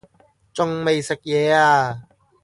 [0.55, 2.07] 仲未食嘢呀